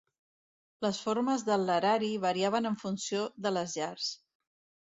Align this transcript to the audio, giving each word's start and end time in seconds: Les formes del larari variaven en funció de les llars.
Les 0.85 1.01
formes 1.09 1.43
del 1.51 1.67
larari 1.69 2.09
variaven 2.25 2.71
en 2.71 2.81
funció 2.87 3.23
de 3.47 3.53
les 3.59 3.81
llars. 3.83 4.09